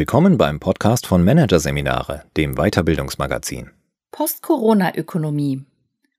Willkommen 0.00 0.38
beim 0.38 0.60
Podcast 0.60 1.06
von 1.06 1.22
Managerseminare, 1.22 2.22
dem 2.34 2.54
Weiterbildungsmagazin. 2.54 3.68
Post-Corona-Ökonomie. 4.12 5.66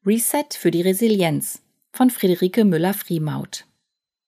Reset 0.05 0.45
für 0.55 0.69
die 0.69 0.83
Resilienz 0.83 1.63
von 1.91 2.11
Friederike 2.11 2.63
Müller-Friemaut. 2.63 3.65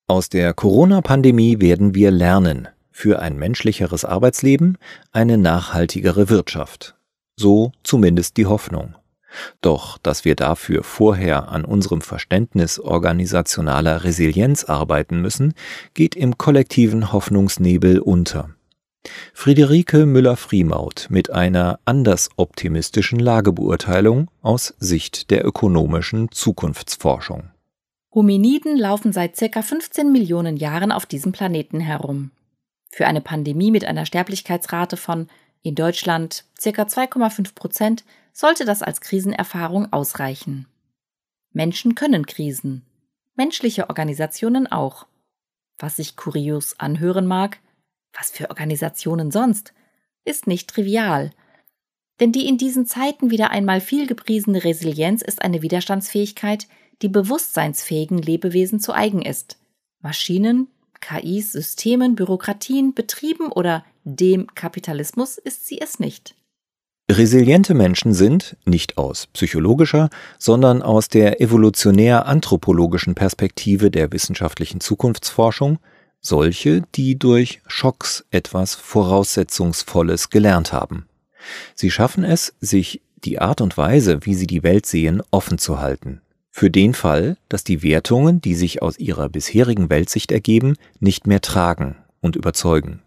Aus 0.07 0.29
der 0.29 0.55
Corona-Pandemie 0.55 1.61
werden 1.61 1.93
wir 1.93 2.09
lernen 2.09 2.67
für 2.89 3.19
ein 3.19 3.37
menschlicheres 3.37 4.05
Arbeitsleben, 4.05 4.79
eine 5.11 5.37
nachhaltigere 5.37 6.29
Wirtschaft. 6.29 6.95
So 7.35 7.73
zumindest 7.83 8.37
die 8.37 8.47
Hoffnung. 8.47 8.95
Doch, 9.61 9.99
dass 9.99 10.25
wir 10.25 10.33
dafür 10.33 10.81
vorher 10.81 11.49
an 11.49 11.63
unserem 11.63 12.01
Verständnis 12.01 12.79
organisationaler 12.79 14.03
Resilienz 14.03 14.63
arbeiten 14.63 15.21
müssen, 15.21 15.53
geht 15.93 16.15
im 16.15 16.39
kollektiven 16.39 17.13
Hoffnungsnebel 17.13 17.99
unter. 17.99 18.49
Friederike 19.33 20.05
Müller-Friemaut 20.05 21.07
mit 21.09 21.29
einer 21.29 21.79
anders 21.85 22.29
optimistischen 22.37 23.19
Lagebeurteilung 23.19 24.29
aus 24.41 24.73
Sicht 24.79 25.29
der 25.31 25.45
ökonomischen 25.45 26.31
Zukunftsforschung. 26.31 27.49
Hominiden 28.13 28.77
laufen 28.77 29.11
seit 29.11 29.35
circa 29.35 29.61
15 29.61 30.11
Millionen 30.11 30.55
Jahren 30.55 30.91
auf 30.91 31.05
diesem 31.05 31.31
Planeten 31.31 31.79
herum. 31.79 32.31
Für 32.91 33.07
eine 33.07 33.21
Pandemie 33.21 33.71
mit 33.71 33.85
einer 33.85 34.05
Sterblichkeitsrate 34.05 34.97
von 34.97 35.27
in 35.63 35.75
Deutschland 35.75 36.45
circa 36.59 36.83
2,5 36.83 37.55
Prozent 37.55 38.03
sollte 38.33 38.65
das 38.65 38.83
als 38.83 39.01
Krisenerfahrung 39.01 39.91
ausreichen. 39.91 40.67
Menschen 41.53 41.95
können 41.95 42.25
Krisen, 42.25 42.83
menschliche 43.35 43.89
Organisationen 43.89 44.71
auch. 44.71 45.07
Was 45.79 45.95
sich 45.95 46.15
kurios 46.15 46.79
anhören 46.79 47.25
mag, 47.25 47.59
was 48.17 48.31
für 48.31 48.49
Organisationen 48.49 49.31
sonst, 49.31 49.73
ist 50.25 50.47
nicht 50.47 50.69
trivial. 50.69 51.31
Denn 52.19 52.31
die 52.31 52.47
in 52.47 52.57
diesen 52.57 52.85
Zeiten 52.85 53.31
wieder 53.31 53.51
einmal 53.51 53.81
viel 53.81 54.07
gepriesene 54.07 54.63
Resilienz 54.63 55.21
ist 55.21 55.41
eine 55.41 55.61
Widerstandsfähigkeit, 55.61 56.67
die 57.01 57.09
bewusstseinsfähigen 57.09 58.19
Lebewesen 58.19 58.79
zu 58.79 58.93
eigen 58.93 59.21
ist. 59.21 59.57
Maschinen, 60.01 60.67
KIs, 61.01 61.51
Systemen, 61.51 62.15
Bürokratien, 62.15 62.93
Betrieben 62.93 63.51
oder 63.51 63.83
dem 64.03 64.47
Kapitalismus 64.53 65.37
ist 65.37 65.65
sie 65.65 65.81
es 65.81 65.99
nicht. 65.99 66.35
Resiliente 67.11 67.73
Menschen 67.73 68.13
sind, 68.13 68.55
nicht 68.65 68.97
aus 68.97 69.27
psychologischer, 69.27 70.09
sondern 70.39 70.81
aus 70.81 71.09
der 71.09 71.41
evolutionär-anthropologischen 71.41 73.13
Perspektive 73.13 73.91
der 73.91 74.13
wissenschaftlichen 74.13 74.79
Zukunftsforschung, 74.79 75.79
solche, 76.23 76.81
die 76.95 77.19
durch 77.19 77.61
Schocks 77.67 78.25
etwas 78.31 78.73
Voraussetzungsvolles 78.73 80.29
gelernt 80.29 80.73
haben. 80.73 81.05
Sie 81.75 81.91
schaffen 81.91 82.23
es, 82.23 82.55
sich 82.61 83.01
die 83.23 83.39
Art 83.39 83.61
und 83.61 83.77
Weise, 83.77 84.25
wie 84.25 84.33
sie 84.33 84.47
die 84.47 84.63
Welt 84.63 84.85
sehen, 84.85 85.21
offen 85.29 85.57
zu 85.57 85.79
halten. 85.79 86.21
Für 86.49 86.69
den 86.69 86.93
Fall, 86.93 87.37
dass 87.49 87.63
die 87.63 87.83
Wertungen, 87.83 88.41
die 88.41 88.55
sich 88.55 88.81
aus 88.81 88.97
ihrer 88.99 89.29
bisherigen 89.29 89.89
Weltsicht 89.89 90.31
ergeben, 90.31 90.75
nicht 90.99 91.27
mehr 91.27 91.41
tragen 91.41 91.97
und 92.21 92.35
überzeugen. 92.35 93.01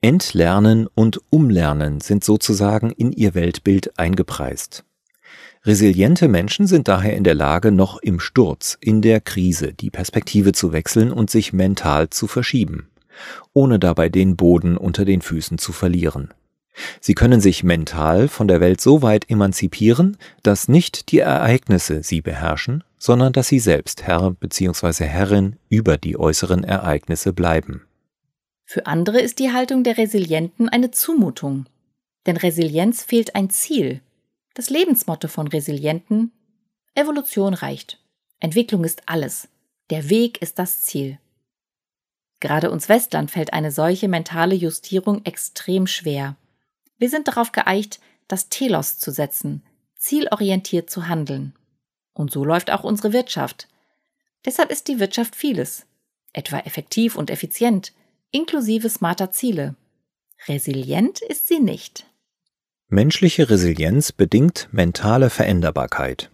Entlernen 0.00 0.86
und 0.94 1.20
Umlernen 1.30 2.00
sind 2.00 2.24
sozusagen 2.24 2.90
in 2.90 3.12
ihr 3.12 3.34
Weltbild 3.34 3.98
eingepreist. 3.98 4.84
Resiliente 5.66 6.28
Menschen 6.28 6.66
sind 6.66 6.88
daher 6.88 7.16
in 7.16 7.24
der 7.24 7.34
Lage, 7.34 7.72
noch 7.72 7.96
im 7.96 8.20
Sturz, 8.20 8.76
in 8.80 9.00
der 9.00 9.22
Krise, 9.22 9.72
die 9.72 9.90
Perspektive 9.90 10.52
zu 10.52 10.72
wechseln 10.72 11.10
und 11.10 11.30
sich 11.30 11.54
mental 11.54 12.10
zu 12.10 12.26
verschieben, 12.26 12.90
ohne 13.54 13.78
dabei 13.78 14.10
den 14.10 14.36
Boden 14.36 14.76
unter 14.76 15.06
den 15.06 15.22
Füßen 15.22 15.56
zu 15.56 15.72
verlieren. 15.72 16.34
Sie 17.00 17.14
können 17.14 17.40
sich 17.40 17.64
mental 17.64 18.28
von 18.28 18.46
der 18.46 18.60
Welt 18.60 18.80
so 18.80 19.00
weit 19.00 19.30
emanzipieren, 19.30 20.18
dass 20.42 20.68
nicht 20.68 21.10
die 21.12 21.20
Ereignisse 21.20 22.02
sie 22.02 22.20
beherrschen, 22.20 22.84
sondern 22.98 23.32
dass 23.32 23.48
sie 23.48 23.60
selbst 23.60 24.02
Herr 24.02 24.32
bzw. 24.32 25.04
Herrin 25.04 25.56
über 25.70 25.96
die 25.96 26.18
äußeren 26.18 26.64
Ereignisse 26.64 27.32
bleiben. 27.32 27.86
Für 28.66 28.86
andere 28.86 29.20
ist 29.20 29.38
die 29.38 29.52
Haltung 29.52 29.82
der 29.82 29.96
Resilienten 29.96 30.68
eine 30.68 30.90
Zumutung. 30.90 31.66
Denn 32.26 32.36
Resilienz 32.36 33.02
fehlt 33.02 33.34
ein 33.34 33.50
Ziel, 33.50 34.00
das 34.54 34.70
Lebensmotto 34.70 35.28
von 35.28 35.48
Resilienten 35.48 36.32
Evolution 36.94 37.54
reicht. 37.54 37.98
Entwicklung 38.38 38.84
ist 38.84 39.02
alles. 39.06 39.48
Der 39.90 40.08
Weg 40.08 40.40
ist 40.40 40.58
das 40.58 40.82
Ziel. 40.82 41.18
Gerade 42.40 42.70
uns 42.70 42.88
Westlern 42.88 43.28
fällt 43.28 43.52
eine 43.52 43.72
solche 43.72 44.06
mentale 44.06 44.54
Justierung 44.54 45.24
extrem 45.24 45.86
schwer. 45.86 46.36
Wir 46.98 47.10
sind 47.10 47.26
darauf 47.26 47.52
geeicht, 47.52 48.00
das 48.28 48.48
Telos 48.48 48.98
zu 48.98 49.10
setzen, 49.10 49.62
zielorientiert 49.96 50.88
zu 50.88 51.08
handeln. 51.08 51.54
Und 52.12 52.30
so 52.30 52.44
läuft 52.44 52.70
auch 52.70 52.84
unsere 52.84 53.12
Wirtschaft. 53.12 53.68
Deshalb 54.44 54.70
ist 54.70 54.88
die 54.88 55.00
Wirtschaft 55.00 55.34
vieles, 55.34 55.86
etwa 56.32 56.58
effektiv 56.60 57.16
und 57.16 57.30
effizient, 57.30 57.92
inklusive 58.30 58.88
smarter 58.88 59.30
Ziele. 59.32 59.74
Resilient 60.46 61.22
ist 61.22 61.48
sie 61.48 61.60
nicht. 61.60 62.06
Menschliche 62.94 63.50
Resilienz 63.50 64.12
bedingt 64.12 64.68
mentale 64.70 65.28
Veränderbarkeit. 65.28 66.30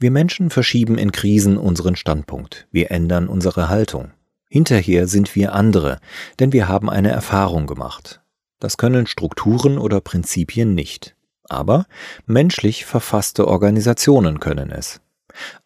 Wir 0.00 0.10
Menschen 0.10 0.50
verschieben 0.50 0.98
in 0.98 1.12
Krisen 1.12 1.56
unseren 1.56 1.94
Standpunkt, 1.94 2.66
wir 2.72 2.90
ändern 2.90 3.28
unsere 3.28 3.68
Haltung. 3.68 4.10
Hinterher 4.50 5.06
sind 5.06 5.36
wir 5.36 5.52
andere, 5.52 6.00
denn 6.40 6.52
wir 6.52 6.66
haben 6.66 6.90
eine 6.90 7.12
Erfahrung 7.12 7.68
gemacht. 7.68 8.22
Das 8.58 8.76
können 8.76 9.06
Strukturen 9.06 9.78
oder 9.78 10.00
Prinzipien 10.00 10.74
nicht. 10.74 11.14
Aber 11.48 11.86
menschlich 12.26 12.86
verfasste 12.86 13.46
Organisationen 13.46 14.40
können 14.40 14.72
es. 14.72 15.00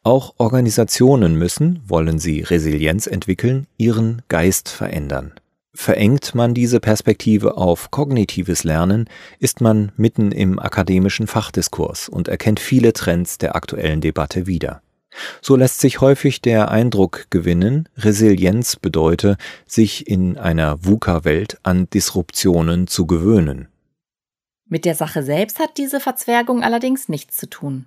Auch 0.02 0.34
Organisationen 0.36 1.36
müssen, 1.36 1.80
wollen 1.86 2.18
sie 2.18 2.42
Resilienz 2.42 3.06
entwickeln, 3.06 3.66
ihren 3.78 4.20
Geist 4.28 4.68
verändern. 4.68 5.32
Verengt 5.80 6.34
man 6.34 6.54
diese 6.54 6.80
Perspektive 6.80 7.56
auf 7.56 7.92
kognitives 7.92 8.64
Lernen, 8.64 9.08
ist 9.38 9.60
man 9.60 9.92
mitten 9.96 10.32
im 10.32 10.58
akademischen 10.58 11.28
Fachdiskurs 11.28 12.08
und 12.08 12.26
erkennt 12.26 12.58
viele 12.58 12.92
Trends 12.92 13.38
der 13.38 13.54
aktuellen 13.54 14.00
Debatte 14.00 14.48
wieder. 14.48 14.82
So 15.40 15.54
lässt 15.54 15.78
sich 15.78 16.00
häufig 16.00 16.42
der 16.42 16.72
Eindruck 16.72 17.30
gewinnen, 17.30 17.88
Resilienz 17.96 18.74
bedeute, 18.74 19.36
sich 19.66 20.08
in 20.08 20.36
einer 20.36 20.84
VUCA-Welt 20.84 21.60
an 21.62 21.88
Disruptionen 21.90 22.88
zu 22.88 23.06
gewöhnen. 23.06 23.68
Mit 24.66 24.84
der 24.84 24.96
Sache 24.96 25.22
selbst 25.22 25.60
hat 25.60 25.78
diese 25.78 26.00
Verzwergung 26.00 26.64
allerdings 26.64 27.08
nichts 27.08 27.36
zu 27.36 27.48
tun. 27.48 27.86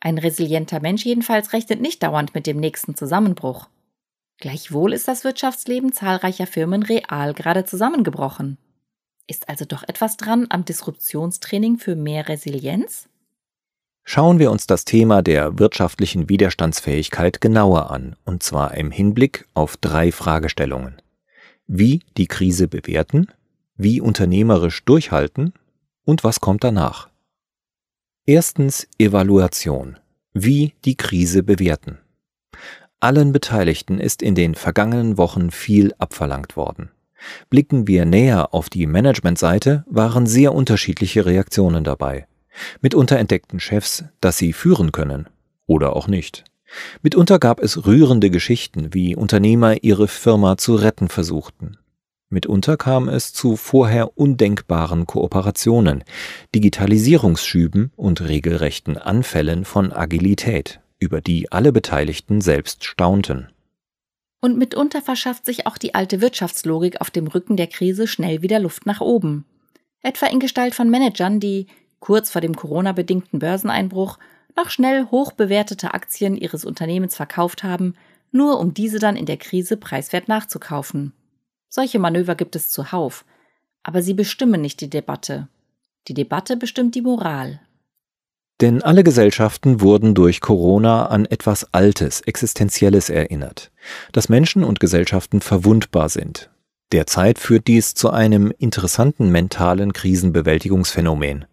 Ein 0.00 0.18
resilienter 0.18 0.80
Mensch 0.80 1.06
jedenfalls 1.06 1.54
rechnet 1.54 1.80
nicht 1.80 2.02
dauernd 2.02 2.34
mit 2.34 2.46
dem 2.46 2.60
nächsten 2.60 2.94
Zusammenbruch. 2.94 3.70
Gleichwohl 4.38 4.92
ist 4.92 5.08
das 5.08 5.24
Wirtschaftsleben 5.24 5.92
zahlreicher 5.92 6.46
Firmen 6.46 6.82
real 6.82 7.32
gerade 7.32 7.64
zusammengebrochen. 7.64 8.58
Ist 9.26 9.48
also 9.48 9.64
doch 9.64 9.82
etwas 9.88 10.16
dran 10.16 10.46
am 10.50 10.64
Disruptionstraining 10.64 11.78
für 11.78 11.96
mehr 11.96 12.28
Resilienz? 12.28 13.08
Schauen 14.04 14.38
wir 14.38 14.52
uns 14.52 14.68
das 14.68 14.84
Thema 14.84 15.20
der 15.20 15.58
wirtschaftlichen 15.58 16.28
Widerstandsfähigkeit 16.28 17.40
genauer 17.40 17.90
an, 17.90 18.14
und 18.24 18.42
zwar 18.42 18.74
im 18.74 18.92
Hinblick 18.92 19.48
auf 19.54 19.76
drei 19.76 20.12
Fragestellungen. 20.12 21.02
Wie 21.66 22.04
die 22.16 22.28
Krise 22.28 22.68
bewerten, 22.68 23.26
wie 23.76 24.00
unternehmerisch 24.00 24.84
durchhalten 24.84 25.54
und 26.04 26.22
was 26.22 26.40
kommt 26.40 26.62
danach. 26.62 27.08
Erstens 28.26 28.86
Evaluation. 28.98 29.98
Wie 30.32 30.74
die 30.84 30.96
Krise 30.96 31.42
bewerten. 31.42 31.98
Allen 33.06 33.30
Beteiligten 33.30 34.00
ist 34.00 34.20
in 34.20 34.34
den 34.34 34.56
vergangenen 34.56 35.16
Wochen 35.16 35.52
viel 35.52 35.94
abverlangt 35.96 36.56
worden. 36.56 36.90
Blicken 37.50 37.86
wir 37.86 38.04
näher 38.04 38.52
auf 38.52 38.68
die 38.68 38.88
Managementseite, 38.88 39.84
waren 39.88 40.26
sehr 40.26 40.52
unterschiedliche 40.52 41.24
Reaktionen 41.24 41.84
dabei. 41.84 42.26
Mitunter 42.80 43.16
entdeckten 43.16 43.60
Chefs, 43.60 44.02
dass 44.20 44.38
sie 44.38 44.52
führen 44.52 44.90
können 44.90 45.28
oder 45.68 45.94
auch 45.94 46.08
nicht. 46.08 46.42
Mitunter 47.00 47.38
gab 47.38 47.60
es 47.60 47.86
rührende 47.86 48.28
Geschichten, 48.28 48.92
wie 48.92 49.14
Unternehmer 49.14 49.84
ihre 49.84 50.08
Firma 50.08 50.56
zu 50.56 50.74
retten 50.74 51.08
versuchten. 51.08 51.78
Mitunter 52.28 52.76
kam 52.76 53.08
es 53.08 53.32
zu 53.32 53.54
vorher 53.54 54.18
undenkbaren 54.18 55.06
Kooperationen, 55.06 56.02
Digitalisierungsschüben 56.56 57.92
und 57.94 58.20
regelrechten 58.22 58.98
Anfällen 58.98 59.64
von 59.64 59.92
Agilität 59.92 60.80
über 60.98 61.20
die 61.20 61.50
alle 61.52 61.72
Beteiligten 61.72 62.40
selbst 62.40 62.84
staunten. 62.84 63.48
Und 64.40 64.58
mitunter 64.58 65.02
verschafft 65.02 65.44
sich 65.46 65.66
auch 65.66 65.78
die 65.78 65.94
alte 65.94 66.20
Wirtschaftslogik 66.20 67.00
auf 67.00 67.10
dem 67.10 67.26
Rücken 67.26 67.56
der 67.56 67.66
Krise 67.66 68.06
schnell 68.06 68.42
wieder 68.42 68.58
Luft 68.58 68.86
nach 68.86 69.00
oben. 69.00 69.44
Etwa 70.02 70.26
in 70.26 70.40
Gestalt 70.40 70.74
von 70.74 70.90
Managern, 70.90 71.40
die 71.40 71.66
kurz 72.00 72.30
vor 72.30 72.40
dem 72.40 72.54
Corona-bedingten 72.54 73.38
Börseneinbruch 73.38 74.18
noch 74.56 74.70
schnell 74.70 75.06
hoch 75.10 75.32
bewertete 75.32 75.94
Aktien 75.94 76.36
ihres 76.36 76.64
Unternehmens 76.64 77.16
verkauft 77.16 77.62
haben, 77.62 77.94
nur 78.30 78.60
um 78.60 78.74
diese 78.74 78.98
dann 78.98 79.16
in 79.16 79.26
der 79.26 79.36
Krise 79.36 79.76
preiswert 79.76 80.28
nachzukaufen. 80.28 81.12
Solche 81.68 81.98
Manöver 81.98 82.34
gibt 82.34 82.56
es 82.56 82.70
zuhauf. 82.70 83.24
aber 83.86 84.02
sie 84.02 84.14
bestimmen 84.14 84.60
nicht 84.60 84.80
die 84.80 84.90
Debatte. 84.90 85.46
Die 86.08 86.14
Debatte 86.14 86.56
bestimmt 86.56 86.96
die 86.96 87.02
Moral. 87.02 87.60
Denn 88.60 88.82
alle 88.82 89.04
Gesellschaften 89.04 89.82
wurden 89.82 90.14
durch 90.14 90.40
Corona 90.40 91.06
an 91.06 91.26
etwas 91.26 91.74
Altes, 91.74 92.22
Existenzielles 92.22 93.10
erinnert, 93.10 93.70
dass 94.12 94.30
Menschen 94.30 94.64
und 94.64 94.80
Gesellschaften 94.80 95.40
verwundbar 95.42 96.08
sind. 96.08 96.50
Derzeit 96.92 97.38
führt 97.38 97.66
dies 97.66 97.94
zu 97.94 98.10
einem 98.10 98.52
interessanten 98.58 99.30
mentalen 99.30 99.92
Krisenbewältigungsphänomen. 99.92 101.44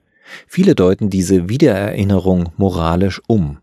Viele 0.48 0.76
deuten 0.76 1.10
diese 1.10 1.50
Wiedererinnerung 1.50 2.54
moralisch 2.56 3.22
um. 3.28 3.58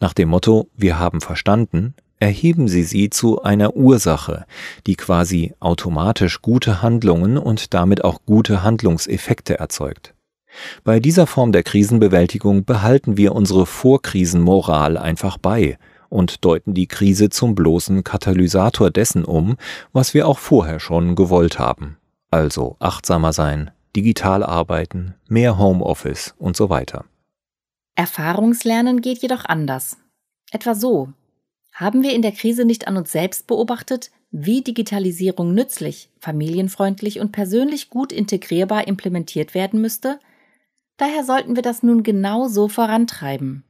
Nach 0.00 0.12
dem 0.12 0.28
Motto 0.28 0.68
Wir 0.76 0.98
haben 0.98 1.20
verstanden, 1.20 1.94
erheben 2.20 2.68
sie 2.68 2.82
sie 2.82 3.10
zu 3.10 3.42
einer 3.42 3.74
Ursache, 3.74 4.44
die 4.86 4.96
quasi 4.96 5.54
automatisch 5.60 6.42
gute 6.42 6.82
Handlungen 6.82 7.38
und 7.38 7.74
damit 7.74 8.04
auch 8.04 8.20
gute 8.26 8.62
Handlungseffekte 8.62 9.58
erzeugt. 9.58 10.14
Bei 10.84 11.00
dieser 11.00 11.26
Form 11.26 11.52
der 11.52 11.62
Krisenbewältigung 11.62 12.64
behalten 12.64 13.16
wir 13.16 13.34
unsere 13.34 13.66
Vorkrisenmoral 13.66 14.96
einfach 14.96 15.38
bei 15.38 15.78
und 16.08 16.44
deuten 16.44 16.74
die 16.74 16.86
Krise 16.86 17.28
zum 17.30 17.54
bloßen 17.54 18.04
Katalysator 18.04 18.90
dessen 18.90 19.24
um, 19.24 19.56
was 19.92 20.14
wir 20.14 20.26
auch 20.26 20.38
vorher 20.38 20.80
schon 20.80 21.14
gewollt 21.14 21.58
haben. 21.58 21.96
Also 22.30 22.76
achtsamer 22.78 23.32
sein, 23.32 23.70
digital 23.96 24.42
arbeiten, 24.42 25.14
mehr 25.28 25.58
Homeoffice 25.58 26.34
und 26.38 26.56
so 26.56 26.70
weiter. 26.70 27.04
Erfahrungslernen 27.94 29.00
geht 29.00 29.18
jedoch 29.18 29.44
anders. 29.44 29.96
Etwa 30.50 30.74
so. 30.74 31.08
Haben 31.72 32.02
wir 32.02 32.12
in 32.12 32.22
der 32.22 32.32
Krise 32.32 32.64
nicht 32.64 32.88
an 32.88 32.96
uns 32.96 33.12
selbst 33.12 33.46
beobachtet, 33.46 34.10
wie 34.30 34.62
Digitalisierung 34.62 35.54
nützlich, 35.54 36.10
familienfreundlich 36.20 37.20
und 37.20 37.32
persönlich 37.32 37.88
gut 37.88 38.12
integrierbar 38.12 38.86
implementiert 38.86 39.54
werden 39.54 39.80
müsste, 39.80 40.20
Daher 40.98 41.24
sollten 41.24 41.56
wir 41.56 41.62
das 41.62 41.82
nun 41.82 42.02
genau 42.02 42.48
so 42.48 42.68
vorantreiben. 42.68 43.64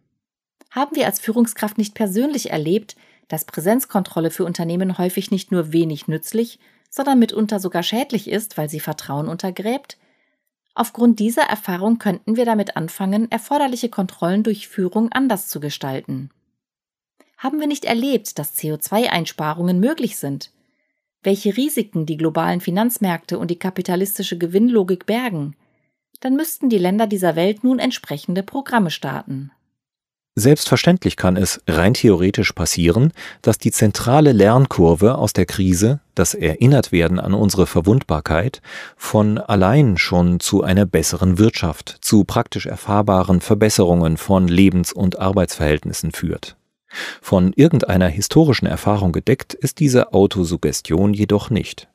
Haben 0.70 0.96
wir 0.96 1.06
als 1.06 1.20
Führungskraft 1.20 1.78
nicht 1.78 1.94
persönlich 1.94 2.50
erlebt, 2.50 2.96
dass 3.28 3.44
Präsenzkontrolle 3.44 4.30
für 4.30 4.44
Unternehmen 4.44 4.98
häufig 4.98 5.30
nicht 5.30 5.52
nur 5.52 5.72
wenig 5.72 6.08
nützlich, 6.08 6.58
sondern 6.90 7.18
mitunter 7.18 7.60
sogar 7.60 7.82
schädlich 7.82 8.28
ist, 8.28 8.56
weil 8.56 8.68
sie 8.68 8.80
Vertrauen 8.80 9.28
untergräbt? 9.28 9.98
Aufgrund 10.74 11.18
dieser 11.18 11.42
Erfahrung 11.42 11.98
könnten 11.98 12.36
wir 12.36 12.46
damit 12.46 12.76
anfangen, 12.76 13.30
erforderliche 13.30 13.90
Kontrollen 13.90 14.42
durch 14.42 14.68
Führung 14.68 15.12
anders 15.12 15.48
zu 15.48 15.60
gestalten. 15.60 16.30
Haben 17.36 17.60
wir 17.60 17.66
nicht 17.66 17.84
erlebt, 17.84 18.38
dass 18.38 18.56
CO2-Einsparungen 18.56 19.80
möglich 19.80 20.16
sind? 20.16 20.50
Welche 21.22 21.56
Risiken 21.56 22.06
die 22.06 22.16
globalen 22.16 22.60
Finanzmärkte 22.60 23.38
und 23.38 23.50
die 23.50 23.58
kapitalistische 23.58 24.38
Gewinnlogik 24.38 25.04
bergen? 25.04 25.56
Dann 26.20 26.34
müssten 26.34 26.68
die 26.68 26.78
Länder 26.78 27.06
dieser 27.06 27.36
Welt 27.36 27.64
nun 27.64 27.78
entsprechende 27.78 28.42
Programme 28.42 28.90
starten. 28.90 29.50
Selbstverständlich 30.38 31.16
kann 31.16 31.36
es 31.36 31.60
rein 31.66 31.94
theoretisch 31.94 32.52
passieren, 32.52 33.12
dass 33.42 33.58
die 33.58 33.72
zentrale 33.72 34.30
Lernkurve 34.30 35.16
aus 35.18 35.32
der 35.32 35.46
Krise, 35.46 35.98
das 36.14 36.34
Erinnertwerden 36.34 37.18
an 37.18 37.34
unsere 37.34 37.66
Verwundbarkeit, 37.66 38.62
von 38.96 39.38
allein 39.38 39.98
schon 39.98 40.38
zu 40.38 40.62
einer 40.62 40.86
besseren 40.86 41.38
Wirtschaft, 41.38 41.98
zu 42.02 42.22
praktisch 42.22 42.66
erfahrbaren 42.66 43.40
Verbesserungen 43.40 44.16
von 44.16 44.46
Lebens- 44.46 44.92
und 44.92 45.18
Arbeitsverhältnissen 45.18 46.12
führt. 46.12 46.56
Von 47.20 47.52
irgendeiner 47.54 48.08
historischen 48.08 48.66
Erfahrung 48.66 49.10
gedeckt 49.10 49.54
ist 49.54 49.80
diese 49.80 50.12
Autosuggestion 50.12 51.14
jedoch 51.14 51.50
nicht. 51.50 51.88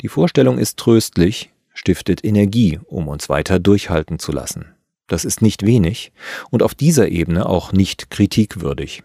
Die 0.00 0.08
Vorstellung 0.08 0.58
ist 0.58 0.78
tröstlich, 0.78 1.50
stiftet 1.74 2.24
Energie, 2.24 2.80
um 2.86 3.08
uns 3.08 3.28
weiter 3.28 3.58
durchhalten 3.58 4.18
zu 4.18 4.32
lassen. 4.32 4.74
Das 5.06 5.26
ist 5.26 5.42
nicht 5.42 5.66
wenig 5.66 6.12
und 6.50 6.62
auf 6.62 6.74
dieser 6.74 7.08
Ebene 7.08 7.46
auch 7.46 7.72
nicht 7.72 8.10
kritikwürdig. 8.10 9.02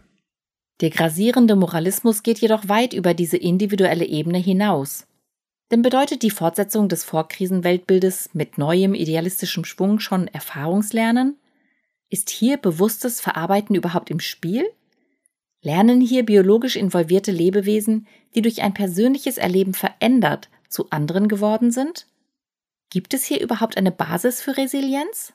Der 0.80 0.92
grasierende 0.92 1.58
Moralismus 1.58 2.24
geht 2.24 2.40
jedoch 2.40 2.70
weit 2.70 2.94
über 2.94 3.14
diese 3.14 3.36
individuelle 3.36 4.06
Ebene 4.06 4.38
hinaus. 4.38 5.06
Denn 5.72 5.82
bedeutet 5.82 6.24
die 6.24 6.32
Fortsetzung 6.32 6.88
des 6.88 7.04
Vorkrisenweltbildes 7.04 8.30
mit 8.34 8.58
neuem 8.58 8.94
idealistischem 8.94 9.66
Schwung 9.66 10.00
schon 10.00 10.28
Erfahrungslernen? 10.28 11.38
Ist 12.10 12.30
hier 12.30 12.58
bewusstes 12.58 13.20
Verarbeiten 13.22 13.76
überhaupt 13.76 14.10
im 14.10 14.20
Spiel? 14.20 14.66
Lernen 15.62 16.00
hier 16.00 16.26
biologisch 16.26 16.78
involvierte 16.78 17.32
Lebewesen, 17.32 18.08
die 18.34 18.42
durch 18.42 18.62
ein 18.62 18.74
persönliches 18.74 19.38
Erleben 19.38 19.74
verändert 19.74 20.50
zu 20.70 20.90
anderen 20.90 21.28
geworden 21.28 21.72
sind? 21.72 22.08
Gibt 22.92 23.14
es 23.14 23.24
hier 23.24 23.40
überhaupt 23.40 23.78
eine 23.78 23.92
Basis 23.92 24.42
für 24.42 24.58
Resilienz? 24.58 25.34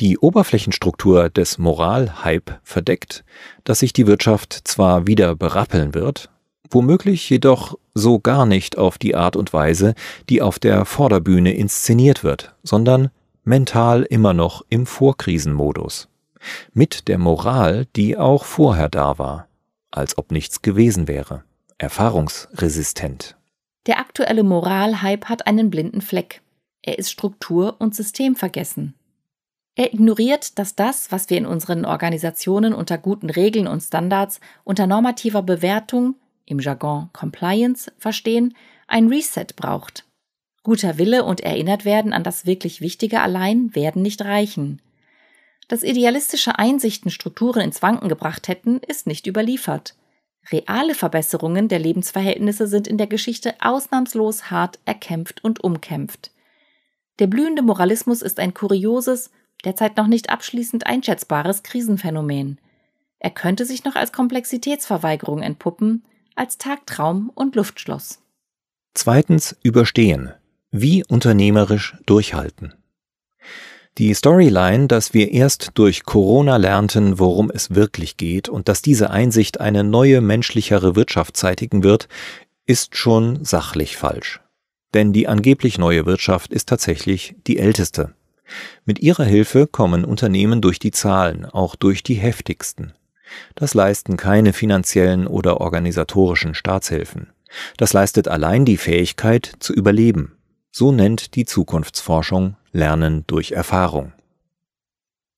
Die 0.00 0.18
Oberflächenstruktur 0.18 1.30
des 1.30 1.58
Moralhype 1.58 2.58
verdeckt, 2.64 3.24
dass 3.62 3.78
sich 3.78 3.92
die 3.92 4.08
Wirtschaft 4.08 4.52
zwar 4.64 5.06
wieder 5.06 5.36
berappeln 5.36 5.94
wird, 5.94 6.28
womöglich 6.68 7.30
jedoch 7.30 7.78
so 7.94 8.18
gar 8.18 8.46
nicht 8.46 8.76
auf 8.78 8.98
die 8.98 9.14
Art 9.14 9.36
und 9.36 9.52
Weise, 9.52 9.94
die 10.28 10.42
auf 10.42 10.58
der 10.58 10.84
Vorderbühne 10.84 11.54
inszeniert 11.54 12.24
wird, 12.24 12.56
sondern 12.64 13.10
mental 13.44 14.02
immer 14.02 14.34
noch 14.34 14.64
im 14.68 14.86
Vorkrisenmodus. 14.86 16.08
Mit 16.72 17.06
der 17.06 17.18
Moral, 17.18 17.86
die 17.94 18.18
auch 18.18 18.44
vorher 18.44 18.88
da 18.88 19.18
war, 19.18 19.46
als 19.92 20.18
ob 20.18 20.32
nichts 20.32 20.62
gewesen 20.62 21.06
wäre, 21.06 21.44
erfahrungsresistent. 21.78 23.36
Der 23.86 24.00
aktuelle 24.00 24.42
Moralhype 24.42 25.28
hat 25.28 25.46
einen 25.46 25.70
blinden 25.70 26.00
Fleck. 26.00 26.42
Er 26.86 26.98
ist 27.00 27.10
Struktur- 27.10 27.76
und 27.80 27.94
Systemvergessen. 27.96 28.94
Er 29.74 29.92
ignoriert, 29.92 30.58
dass 30.58 30.76
das, 30.76 31.10
was 31.12 31.28
wir 31.28 31.36
in 31.36 31.44
unseren 31.44 31.84
Organisationen 31.84 32.72
unter 32.72 32.96
guten 32.96 33.28
Regeln 33.28 33.66
und 33.66 33.80
Standards, 33.80 34.40
unter 34.64 34.86
normativer 34.86 35.42
Bewertung, 35.42 36.14
im 36.46 36.60
Jargon 36.60 37.10
Compliance, 37.12 37.92
verstehen, 37.98 38.56
ein 38.86 39.08
Reset 39.08 39.48
braucht. 39.56 40.04
Guter 40.62 40.96
Wille 40.96 41.24
und 41.24 41.40
erinnert 41.40 41.84
werden 41.84 42.12
an 42.12 42.22
das 42.22 42.46
wirklich 42.46 42.80
Wichtige 42.80 43.20
allein 43.20 43.74
werden 43.74 44.00
nicht 44.00 44.22
reichen. 44.22 44.80
Dass 45.68 45.82
idealistische 45.82 46.56
Einsichten 46.58 47.10
Strukturen 47.10 47.62
ins 47.62 47.82
Wanken 47.82 48.08
gebracht 48.08 48.46
hätten, 48.46 48.78
ist 48.78 49.08
nicht 49.08 49.26
überliefert. 49.26 49.96
Reale 50.52 50.94
Verbesserungen 50.94 51.66
der 51.66 51.80
Lebensverhältnisse 51.80 52.68
sind 52.68 52.86
in 52.86 52.96
der 52.96 53.08
Geschichte 53.08 53.54
ausnahmslos 53.60 54.52
hart 54.52 54.78
erkämpft 54.84 55.42
und 55.42 55.64
umkämpft. 55.64 56.30
Der 57.18 57.26
blühende 57.26 57.62
Moralismus 57.62 58.22
ist 58.22 58.38
ein 58.38 58.52
kurioses, 58.52 59.30
derzeit 59.64 59.96
noch 59.96 60.06
nicht 60.06 60.30
abschließend 60.30 60.86
einschätzbares 60.86 61.62
Krisenphänomen. 61.62 62.58
Er 63.18 63.30
könnte 63.30 63.64
sich 63.64 63.84
noch 63.84 63.96
als 63.96 64.12
Komplexitätsverweigerung 64.12 65.42
entpuppen, 65.42 66.04
als 66.34 66.58
Tagtraum 66.58 67.30
und 67.34 67.56
Luftschloss. 67.56 68.20
Zweitens 68.94 69.56
überstehen. 69.62 70.32
Wie 70.70 71.04
unternehmerisch 71.04 71.96
durchhalten. 72.04 72.74
Die 73.98 74.12
Storyline, 74.12 74.88
dass 74.88 75.14
wir 75.14 75.32
erst 75.32 75.70
durch 75.74 76.02
Corona 76.04 76.58
lernten, 76.58 77.18
worum 77.18 77.50
es 77.50 77.74
wirklich 77.74 78.18
geht 78.18 78.50
und 78.50 78.68
dass 78.68 78.82
diese 78.82 79.08
Einsicht 79.08 79.58
eine 79.58 79.84
neue 79.84 80.20
menschlichere 80.20 80.96
Wirtschaft 80.96 81.36
zeitigen 81.38 81.82
wird, 81.82 82.08
ist 82.66 82.96
schon 82.96 83.42
sachlich 83.42 83.96
falsch. 83.96 84.40
Denn 84.96 85.12
die 85.12 85.28
angeblich 85.28 85.76
neue 85.76 86.06
Wirtschaft 86.06 86.54
ist 86.54 86.70
tatsächlich 86.70 87.34
die 87.46 87.58
älteste. 87.58 88.14
Mit 88.86 88.98
ihrer 88.98 89.24
Hilfe 89.24 89.66
kommen 89.66 90.06
Unternehmen 90.06 90.62
durch 90.62 90.78
die 90.78 90.90
Zahlen, 90.90 91.44
auch 91.44 91.76
durch 91.76 92.02
die 92.02 92.14
heftigsten. 92.14 92.94
Das 93.56 93.74
leisten 93.74 94.16
keine 94.16 94.54
finanziellen 94.54 95.26
oder 95.26 95.60
organisatorischen 95.60 96.54
Staatshilfen. 96.54 97.26
Das 97.76 97.92
leistet 97.92 98.26
allein 98.26 98.64
die 98.64 98.78
Fähigkeit 98.78 99.52
zu 99.58 99.74
überleben. 99.74 100.38
So 100.72 100.92
nennt 100.92 101.34
die 101.34 101.44
Zukunftsforschung 101.44 102.56
Lernen 102.72 103.24
durch 103.26 103.52
Erfahrung. 103.52 104.14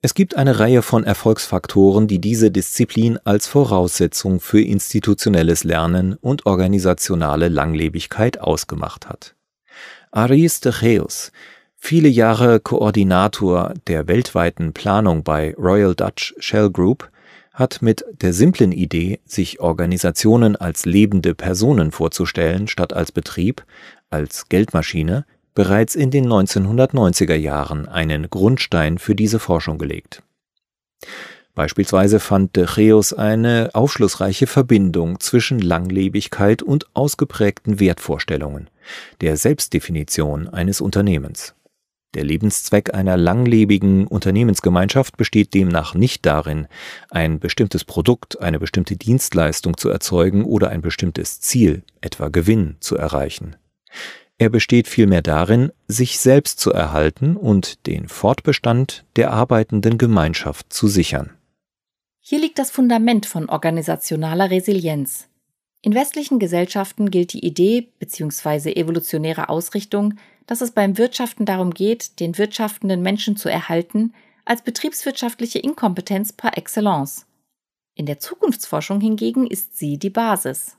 Es 0.03 0.15
gibt 0.15 0.37
eine 0.37 0.61
Reihe 0.61 0.83
von 0.83 1.03
Erfolgsfaktoren, 1.03 2.07
die 2.07 2.21
diese 2.21 2.53
Disziplin 2.53 3.19
als 3.25 3.49
Voraussetzung 3.49 4.39
für 4.39 4.61
institutionelles 4.61 5.65
Lernen 5.65 6.15
und 6.15 6.47
organisationale 6.47 7.49
Langlebigkeit 7.49 8.41
ausgemacht 8.41 9.09
hat. 9.09 9.35
Aris 10.11 10.61
de 10.61 10.73
Geus, 10.73 11.33
viele 11.77 12.09
Jahre 12.09 12.61
Koordinator 12.61 13.75
der 13.87 14.09
weltweiten 14.09 14.73
Planung 14.73 15.23
bei 15.23 15.55
Royal 15.59 15.95
Dutch 15.95 16.35
Shell 16.39 16.71
Group, 16.71 17.11
hat 17.53 17.83
mit 17.83 18.05
der 18.23 18.33
simplen 18.33 18.73
Idee, 18.73 19.21
sich 19.27 19.61
Organisationen 19.61 20.57
als 20.57 20.87
lebende 20.87 21.35
Personen 21.35 21.91
vorzustellen 21.91 22.69
statt 22.69 22.93
als 22.93 23.13
Betrieb, 23.13 23.65
als 24.09 24.49
Geldmaschine, 24.49 25.27
bereits 25.55 25.95
in 25.95 26.11
den 26.11 26.27
1990er 26.27 27.35
Jahren 27.35 27.87
einen 27.87 28.31
Grundstein 28.31 28.99
für 28.99 29.15
diese 29.15 29.39
Forschung 29.39 29.77
gelegt. 29.77 30.23
Beispielsweise 31.59 32.21
fand 32.21 32.55
de 32.55 32.67
Geus 32.73 33.13
eine 33.13 33.71
aufschlussreiche 33.73 34.47
Verbindung 34.47 35.19
zwischen 35.19 35.59
Langlebigkeit 35.59 36.63
und 36.63 36.87
ausgeprägten 36.95 37.81
Wertvorstellungen, 37.81 38.71
der 39.23 39.37
Selbstdefinition 39.37 40.47
eines 40.47 40.81
Unternehmens. 40.81 41.57
Der 42.15 42.23
Lebenszweck 42.23 42.95
einer 42.95 43.17
langlebigen 43.17 44.07
Unternehmensgemeinschaft 44.07 45.17
besteht 45.17 45.53
demnach 45.53 45.95
nicht 45.95 46.25
darin, 46.27 46.69
ein 47.11 47.41
bestimmtes 47.41 47.83
Produkt, 47.83 48.41
eine 48.41 48.61
bestimmte 48.61 48.95
Dienstleistung 48.95 49.77
zu 49.77 49.89
erzeugen 49.89 50.45
oder 50.45 50.69
ein 50.69 50.81
bestimmtes 50.81 51.41
Ziel, 51.41 51.83
etwa 52.01 52.29
Gewinn, 52.29 52.77
zu 52.79 52.97
erreichen. 52.97 53.57
Er 54.39 54.49
besteht 54.49 54.87
vielmehr 54.87 55.23
darin, 55.23 55.73
sich 55.89 56.21
selbst 56.21 56.61
zu 56.61 56.73
erhalten 56.73 57.37
und 57.37 57.85
den 57.89 58.07
Fortbestand 58.07 59.05
der 59.17 59.33
arbeitenden 59.33 59.99
Gemeinschaft 59.99 60.73
zu 60.73 60.87
sichern. 60.87 61.33
Hier 62.31 62.41
liegt 62.41 62.59
das 62.59 62.71
Fundament 62.71 63.25
von 63.25 63.49
organisationaler 63.49 64.51
Resilienz. 64.51 65.29
In 65.81 65.95
westlichen 65.95 66.39
Gesellschaften 66.39 67.11
gilt 67.11 67.33
die 67.33 67.43
Idee 67.43 67.89
bzw. 68.01 68.75
evolutionäre 68.75 69.49
Ausrichtung, 69.49 70.13
dass 70.47 70.61
es 70.61 70.73
beim 70.73 70.99
Wirtschaften 70.99 71.47
darum 71.47 71.73
geht, 71.73 72.21
den 72.21 72.37
wirtschaftenden 72.37 73.01
Menschen 73.01 73.39
zu 73.39 73.49
erhalten, 73.49 74.13
als 74.45 74.61
betriebswirtschaftliche 74.61 75.59
Inkompetenz 75.61 76.35
par 76.35 76.59
excellence. 76.59 77.25
In 77.95 78.05
der 78.05 78.19
Zukunftsforschung 78.19 79.01
hingegen 79.01 79.47
ist 79.47 79.79
sie 79.79 79.97
die 79.97 80.11
Basis. 80.11 80.77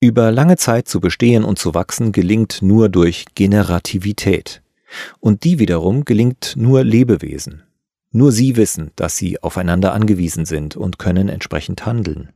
Über 0.00 0.32
lange 0.32 0.56
Zeit 0.56 0.88
zu 0.88 0.98
bestehen 0.98 1.44
und 1.44 1.60
zu 1.60 1.72
wachsen 1.72 2.10
gelingt 2.10 2.62
nur 2.62 2.88
durch 2.88 3.26
Generativität. 3.36 4.60
Und 5.20 5.44
die 5.44 5.60
wiederum 5.60 6.04
gelingt 6.04 6.54
nur 6.56 6.82
Lebewesen. 6.82 7.62
Nur 8.12 8.32
sie 8.32 8.56
wissen, 8.56 8.90
dass 8.96 9.16
sie 9.16 9.42
aufeinander 9.42 9.92
angewiesen 9.92 10.44
sind 10.44 10.76
und 10.76 10.98
können 10.98 11.28
entsprechend 11.28 11.86
handeln. 11.86 12.30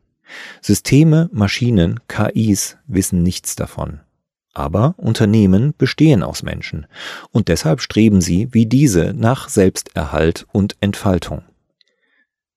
Systeme, 0.61 1.29
Maschinen, 1.33 2.01
KIs 2.09 2.77
wissen 2.87 3.23
nichts 3.23 3.57
davon. 3.57 4.01
Aber 4.53 4.95
Unternehmen 4.97 5.75
bestehen 5.77 6.23
aus 6.23 6.45
Menschen 6.45 6.87
und 7.33 7.49
deshalb 7.49 7.81
streben 7.81 8.21
sie 8.21 8.49
wie 8.53 8.67
diese 8.67 9.13
nach 9.15 9.49
Selbsterhalt 9.49 10.47
und 10.53 10.77
Entfaltung. 10.81 11.43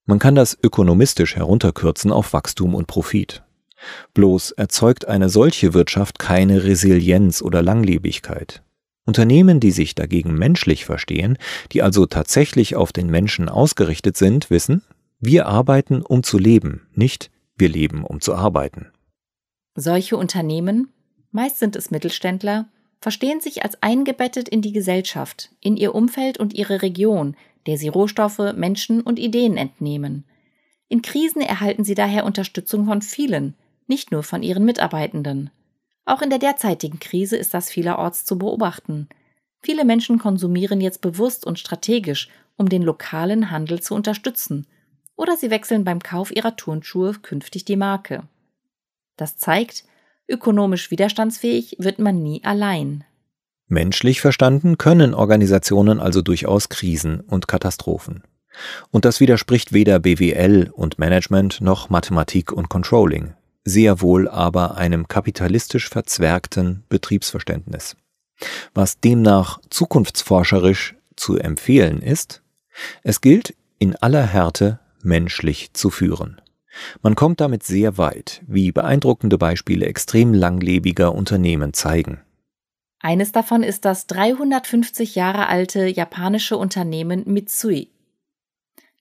Man 0.05 0.19
kann 0.19 0.35
das 0.35 0.57
ökonomistisch 0.61 1.35
herunterkürzen 1.35 2.11
auf 2.11 2.33
Wachstum 2.33 2.75
und 2.75 2.85
Profit. 2.85 3.43
Bloß 4.13 4.51
erzeugt 4.51 5.07
eine 5.07 5.29
solche 5.29 5.73
Wirtschaft 5.73 6.19
keine 6.19 6.63
Resilienz 6.63 7.41
oder 7.41 7.61
Langlebigkeit. 7.61 8.63
Unternehmen, 9.07 9.61
die 9.61 9.71
sich 9.71 9.95
dagegen 9.95 10.37
menschlich 10.37 10.85
verstehen, 10.85 11.37
die 11.71 11.81
also 11.81 12.05
tatsächlich 12.05 12.75
auf 12.75 12.91
den 12.91 13.07
Menschen 13.07 13.47
ausgerichtet 13.47 14.17
sind, 14.17 14.49
wissen, 14.49 14.83
wir 15.19 15.47
arbeiten, 15.47 16.01
um 16.01 16.23
zu 16.23 16.37
leben, 16.37 16.87
nicht 16.93 17.31
wir 17.55 17.69
leben, 17.69 18.03
um 18.03 18.21
zu 18.21 18.35
arbeiten. 18.35 18.91
Solche 19.75 20.17
Unternehmen, 20.17 20.89
meist 21.31 21.57
sind 21.57 21.75
es 21.75 21.89
Mittelständler, 21.89 22.67
verstehen 22.99 23.39
sich 23.39 23.63
als 23.63 23.81
eingebettet 23.81 24.49
in 24.49 24.61
die 24.61 24.73
Gesellschaft, 24.73 25.51
in 25.61 25.77
ihr 25.77 25.95
Umfeld 25.95 26.37
und 26.37 26.53
ihre 26.53 26.81
Region, 26.81 27.35
der 27.65 27.77
sie 27.77 27.87
Rohstoffe, 27.87 28.53
Menschen 28.55 29.01
und 29.01 29.19
Ideen 29.19 29.55
entnehmen. 29.55 30.25
In 30.89 31.01
Krisen 31.01 31.41
erhalten 31.41 31.83
sie 31.83 31.95
daher 31.95 32.25
Unterstützung 32.25 32.85
von 32.85 33.01
vielen, 33.01 33.55
nicht 33.87 34.11
nur 34.11 34.23
von 34.23 34.43
ihren 34.43 34.65
Mitarbeitenden. 34.65 35.49
Auch 36.07 36.21
in 36.21 36.29
der 36.29 36.39
derzeitigen 36.39 36.99
Krise 36.99 37.35
ist 37.35 37.53
das 37.53 37.69
vielerorts 37.69 38.23
zu 38.23 38.37
beobachten. 38.37 39.09
Viele 39.59 39.83
Menschen 39.83 40.19
konsumieren 40.19 40.79
jetzt 40.79 41.01
bewusst 41.01 41.45
und 41.45 41.59
strategisch, 41.59 42.29
um 42.55 42.69
den 42.69 42.81
lokalen 42.81 43.51
Handel 43.51 43.81
zu 43.81 43.93
unterstützen. 43.93 44.67
Oder 45.17 45.35
sie 45.35 45.49
wechseln 45.49 45.83
beim 45.83 45.99
Kauf 45.99 46.33
ihrer 46.33 46.55
Turnschuhe 46.55 47.11
künftig 47.21 47.65
die 47.65 47.75
Marke. 47.75 48.23
Das 49.17 49.35
zeigt, 49.35 49.83
ökonomisch 50.29 50.91
widerstandsfähig 50.91 51.75
wird 51.77 51.99
man 51.99 52.23
nie 52.23 52.41
allein. 52.45 53.03
Menschlich 53.67 54.21
verstanden 54.21 54.77
können 54.77 55.13
Organisationen 55.13 55.99
also 55.99 56.21
durchaus 56.21 56.69
Krisen 56.69 57.19
und 57.19 57.49
Katastrophen. 57.49 58.23
Und 58.91 59.03
das 59.03 59.19
widerspricht 59.19 59.73
weder 59.73 59.99
BWL 59.99 60.71
und 60.73 60.99
Management 60.99 61.59
noch 61.59 61.89
Mathematik 61.89 62.53
und 62.53 62.69
Controlling 62.69 63.33
sehr 63.67 64.01
wohl 64.01 64.27
aber 64.27 64.77
einem 64.77 65.07
kapitalistisch 65.07 65.89
verzwergten 65.89 66.83
Betriebsverständnis. 66.89 67.95
Was 68.73 68.99
demnach 68.99 69.59
zukunftsforscherisch 69.69 70.95
zu 71.15 71.37
empfehlen 71.37 72.01
ist, 72.01 72.41
es 73.03 73.21
gilt 73.21 73.55
in 73.79 73.95
aller 73.95 74.25
Härte 74.25 74.79
menschlich 75.01 75.73
zu 75.73 75.89
führen. 75.89 76.41
Man 77.01 77.15
kommt 77.15 77.41
damit 77.41 77.63
sehr 77.63 77.97
weit, 77.97 78.41
wie 78.47 78.71
beeindruckende 78.71 79.37
Beispiele 79.37 79.85
extrem 79.85 80.33
langlebiger 80.33 81.13
Unternehmen 81.13 81.73
zeigen. 81.73 82.21
Eines 82.99 83.31
davon 83.31 83.63
ist 83.63 83.85
das 83.85 84.07
350 84.07 85.15
Jahre 85.15 85.47
alte 85.47 85.87
japanische 85.87 86.57
Unternehmen 86.57 87.23
Mitsui, 87.25 87.89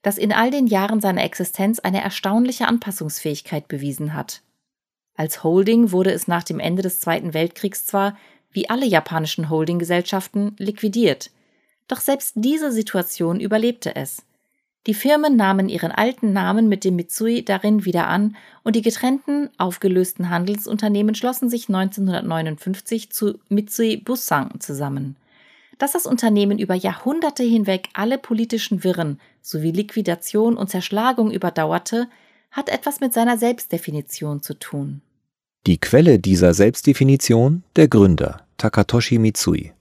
das 0.02 0.18
in 0.18 0.32
all 0.32 0.50
den 0.50 0.66
Jahren 0.66 1.00
seiner 1.00 1.24
Existenz 1.24 1.78
eine 1.78 2.02
erstaunliche 2.02 2.68
Anpassungsfähigkeit 2.68 3.68
bewiesen 3.68 4.14
hat. 4.14 4.42
Als 5.16 5.42
Holding 5.42 5.92
wurde 5.92 6.12
es 6.12 6.28
nach 6.28 6.44
dem 6.44 6.60
Ende 6.60 6.82
des 6.82 7.00
Zweiten 7.00 7.34
Weltkriegs 7.34 7.86
zwar, 7.86 8.16
wie 8.50 8.68
alle 8.68 8.86
japanischen 8.86 9.50
Holdinggesellschaften, 9.50 10.54
liquidiert. 10.58 11.30
Doch 11.88 12.00
selbst 12.00 12.32
diese 12.36 12.72
Situation 12.72 13.40
überlebte 13.40 13.94
es. 13.96 14.22
Die 14.86 14.94
Firmen 14.94 15.34
nahmen 15.34 15.68
ihren 15.68 15.90
alten 15.90 16.32
Namen 16.32 16.68
mit 16.68 16.84
dem 16.84 16.94
Mitsui 16.94 17.44
darin 17.44 17.84
wieder 17.84 18.06
an 18.06 18.36
und 18.62 18.76
die 18.76 18.82
getrennten, 18.82 19.50
aufgelösten 19.58 20.30
Handelsunternehmen 20.30 21.16
schlossen 21.16 21.50
sich 21.50 21.68
1959 21.68 23.10
zu 23.10 23.40
Mitsui 23.48 23.96
Bussan 23.96 24.60
zusammen. 24.60 25.16
Dass 25.78 25.92
das 25.92 26.06
Unternehmen 26.06 26.58
über 26.58 26.74
Jahrhunderte 26.74 27.42
hinweg 27.42 27.88
alle 27.94 28.16
politischen 28.16 28.84
Wirren 28.84 29.20
sowie 29.42 29.72
Liquidation 29.72 30.56
und 30.56 30.70
Zerschlagung 30.70 31.32
überdauerte, 31.32 32.08
hat 32.52 32.68
etwas 32.68 33.00
mit 33.00 33.12
seiner 33.12 33.36
Selbstdefinition 33.36 34.40
zu 34.40 34.54
tun. 34.54 35.02
Die 35.66 35.78
Quelle 35.78 36.20
dieser 36.20 36.54
Selbstdefinition 36.54 37.64
der 37.74 37.88
Gründer 37.88 38.42
Takatoshi 38.56 39.18
Mitsui. 39.18 39.72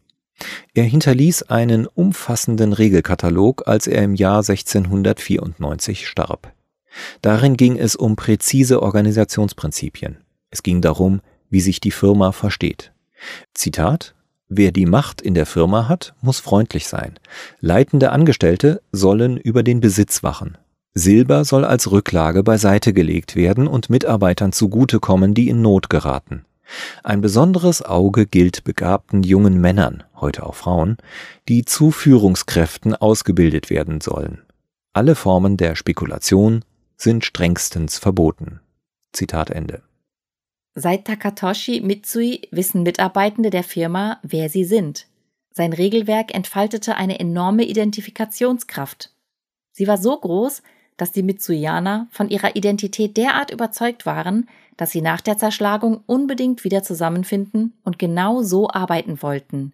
Er 0.74 0.84
hinterließ 0.84 1.44
einen 1.44 1.86
umfassenden 1.86 2.74
Regelkatalog, 2.74 3.68
als 3.68 3.86
er 3.86 4.02
im 4.02 4.16
Jahr 4.16 4.40
1694 4.40 6.08
starb. 6.08 6.52
Darin 7.22 7.56
ging 7.56 7.78
es 7.78 7.96
um 7.96 8.16
präzise 8.16 8.82
Organisationsprinzipien. 8.82 10.18
Es 10.50 10.64
ging 10.64 10.82
darum, 10.82 11.22
wie 11.52 11.62
sich 11.62 11.80
die 11.80 11.92
Firma 11.92 12.32
versteht. 12.32 12.92
Zitat 13.54 14.16
Wer 14.48 14.72
die 14.72 14.88
Macht 14.88 15.22
in 15.22 15.36
der 15.36 15.46
Firma 15.46 15.88
hat, 15.88 16.16
muss 16.20 16.40
freundlich 16.40 16.88
sein. 16.88 17.20
Leitende 17.60 18.12
Angestellte 18.12 18.82
sollen 18.92 19.38
über 19.38 19.62
den 19.62 19.82
Besitz 19.82 20.24
wachen. 20.24 20.58
Silber 20.98 21.44
soll 21.44 21.66
als 21.66 21.92
Rücklage 21.92 22.42
beiseite 22.42 22.94
gelegt 22.94 23.36
werden 23.36 23.68
und 23.68 23.90
Mitarbeitern 23.90 24.54
zugutekommen, 24.54 25.34
die 25.34 25.50
in 25.50 25.62
Not 25.62 25.90
geraten. 25.90 26.46
Ein 27.04 27.20
besonderes 27.20 27.82
Auge 27.82 28.26
gilt 28.26 28.64
begabten 28.64 29.22
jungen 29.22 29.60
Männern, 29.60 30.04
heute 30.16 30.46
auch 30.46 30.56
Frauen, 30.56 30.98
die 31.50 31.66
zu 31.66 31.92
Führungskräften 31.92 32.96
ausgebildet 32.96 33.70
werden 33.70 34.00
sollen. 34.00 34.42
Alle 34.94 35.16
Formen 35.16 35.58
der 35.58 35.76
Spekulation 35.76 36.64
sind 36.96 37.26
strengstens 37.26 37.98
verboten. 37.98 38.62
Zitat 39.12 39.50
Ende. 39.50 39.84
Seit 40.76 41.06
Takatoshi 41.06 41.82
Mitsui 41.82 42.48
wissen 42.52 42.84
Mitarbeitende 42.84 43.50
der 43.50 43.64
Firma, 43.64 44.20
wer 44.24 44.50
sie 44.50 44.64
sind. 44.64 45.08
Sein 45.52 45.74
Regelwerk 45.74 46.34
entfaltete 46.34 46.96
eine 46.96 47.20
enorme 47.20 47.66
Identifikationskraft. 47.66 49.12
Sie 49.72 49.88
war 49.88 49.98
so 49.98 50.18
groß, 50.18 50.62
dass 50.98 51.12
die 51.12 51.24
Mitsuyaner 51.24 52.08
von 52.12 52.30
ihrer 52.30 52.56
Identität 52.56 53.18
derart 53.18 53.52
überzeugt 53.52 54.06
waren, 54.06 54.48
dass 54.78 54.92
sie 54.92 55.02
nach 55.02 55.22
der 55.22 55.38
Zerschlagung 55.38 56.02
unbedingt 56.06 56.64
wieder 56.64 56.84
zusammenfinden 56.84 57.74
und 57.84 58.00
genau 58.00 58.42
so 58.42 58.70
arbeiten 58.70 59.22
wollten. 59.22 59.74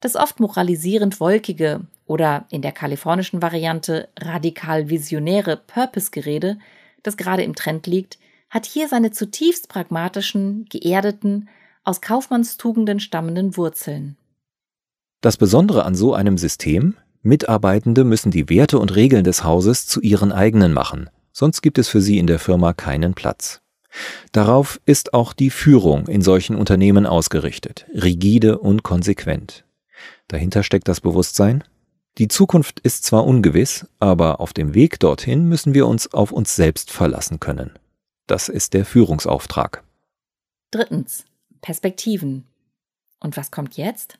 Das 0.00 0.16
oft 0.16 0.40
moralisierend 0.40 1.20
wolkige 1.20 1.86
oder 2.06 2.46
in 2.50 2.62
der 2.62 2.72
kalifornischen 2.72 3.42
Variante 3.42 4.08
radikal 4.18 4.88
visionäre 4.88 5.56
Purpose-Gerede, 5.56 6.58
das 7.02 7.16
gerade 7.16 7.42
im 7.42 7.54
Trend 7.54 7.86
liegt, 7.86 8.18
hat 8.50 8.66
hier 8.66 8.88
seine 8.88 9.10
zutiefst 9.10 9.68
pragmatischen, 9.68 10.66
geerdeten, 10.66 11.48
aus 11.82 12.00
Kaufmannstugenden 12.00 13.00
stammenden 13.00 13.56
Wurzeln. 13.56 14.16
Das 15.20 15.36
Besondere 15.36 15.84
an 15.84 15.94
so 15.94 16.14
einem 16.14 16.36
System 16.36 16.96
Mitarbeitende 17.26 18.04
müssen 18.04 18.30
die 18.30 18.48
Werte 18.48 18.78
und 18.78 18.94
Regeln 18.94 19.24
des 19.24 19.44
Hauses 19.44 19.86
zu 19.86 20.00
ihren 20.00 20.32
eigenen 20.32 20.72
machen, 20.72 21.10
sonst 21.32 21.60
gibt 21.60 21.78
es 21.78 21.88
für 21.88 22.00
sie 22.00 22.18
in 22.18 22.26
der 22.26 22.38
Firma 22.38 22.72
keinen 22.72 23.14
Platz. 23.14 23.60
Darauf 24.32 24.80
ist 24.86 25.14
auch 25.14 25.32
die 25.32 25.50
Führung 25.50 26.06
in 26.06 26.22
solchen 26.22 26.56
Unternehmen 26.56 27.06
ausgerichtet, 27.06 27.86
rigide 27.92 28.58
und 28.58 28.82
konsequent. 28.82 29.64
Dahinter 30.28 30.62
steckt 30.62 30.88
das 30.88 31.00
Bewusstsein, 31.00 31.64
Die 32.18 32.28
Zukunft 32.28 32.80
ist 32.80 33.04
zwar 33.04 33.26
ungewiss, 33.26 33.86
aber 33.98 34.40
auf 34.40 34.54
dem 34.54 34.72
Weg 34.72 34.98
dorthin 35.00 35.50
müssen 35.50 35.74
wir 35.74 35.86
uns 35.86 36.14
auf 36.14 36.32
uns 36.32 36.56
selbst 36.56 36.90
verlassen 36.90 37.40
können. 37.40 37.78
Das 38.26 38.48
ist 38.48 38.72
der 38.72 38.86
Führungsauftrag. 38.86 39.84
Drittens. 40.70 41.26
Perspektiven. 41.60 42.46
Und 43.20 43.36
was 43.36 43.50
kommt 43.50 43.76
jetzt? 43.76 44.18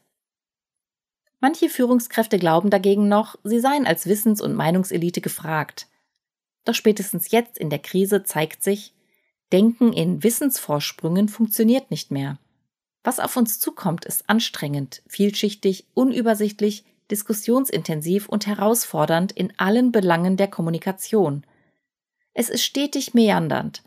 Manche 1.46 1.68
Führungskräfte 1.68 2.40
glauben 2.40 2.70
dagegen 2.70 3.06
noch, 3.06 3.36
sie 3.44 3.60
seien 3.60 3.86
als 3.86 4.06
Wissens- 4.06 4.40
und 4.40 4.56
Meinungselite 4.56 5.20
gefragt. 5.20 5.86
Doch 6.64 6.74
spätestens 6.74 7.30
jetzt 7.30 7.56
in 7.56 7.70
der 7.70 7.78
Krise 7.78 8.24
zeigt 8.24 8.64
sich, 8.64 8.92
Denken 9.52 9.92
in 9.92 10.24
Wissensvorsprüngen 10.24 11.28
funktioniert 11.28 11.92
nicht 11.92 12.10
mehr. 12.10 12.40
Was 13.04 13.20
auf 13.20 13.36
uns 13.36 13.60
zukommt, 13.60 14.04
ist 14.04 14.28
anstrengend, 14.28 15.04
vielschichtig, 15.06 15.86
unübersichtlich, 15.94 16.84
diskussionsintensiv 17.12 18.28
und 18.28 18.48
herausfordernd 18.48 19.30
in 19.30 19.52
allen 19.56 19.92
Belangen 19.92 20.36
der 20.36 20.48
Kommunikation. 20.48 21.46
Es 22.34 22.48
ist 22.48 22.64
stetig 22.64 23.14
meandernd, 23.14 23.84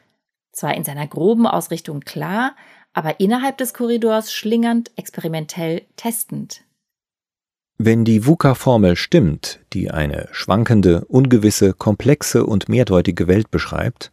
zwar 0.54 0.76
in 0.76 0.86
seiner 0.86 1.08
groben 1.08 1.46
Ausrichtung 1.46 2.00
klar, 2.00 2.56
aber 2.94 3.20
innerhalb 3.20 3.58
des 3.58 3.74
Korridors 3.74 4.32
schlingernd, 4.32 4.92
experimentell, 4.96 5.82
testend. 5.98 6.64
Wenn 7.82 8.04
die 8.04 8.26
VUCA-Formel 8.26 8.98
stimmt, 8.98 9.62
die 9.72 9.90
eine 9.90 10.28
schwankende, 10.34 11.06
ungewisse, 11.06 11.72
komplexe 11.72 12.46
und 12.46 12.68
mehrdeutige 12.68 13.30
Welt 13.30 13.52
beschreibt, 13.52 14.12